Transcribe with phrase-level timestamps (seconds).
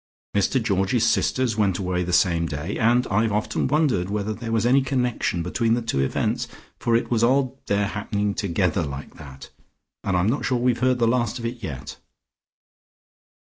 [0.35, 4.65] Mr Georgie's sisters went away the same day, and I've often wondered whether there was
[4.65, 6.47] any connection between the two events,
[6.79, 9.51] for it was odd their happening together like that,
[10.03, 11.97] and I'm not sure we've heard the last of it yet."